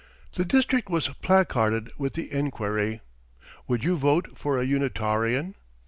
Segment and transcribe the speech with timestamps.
[0.33, 3.01] The district was placarded with the enquiry:
[3.67, 5.53] Would you vote for a "Unitawrian"?